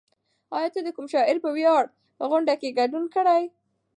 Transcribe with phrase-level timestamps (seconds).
[0.55, 1.83] ایا ته د کوم شاعر په ویاړ
[2.29, 3.43] غونډه کې ګډون کړی؟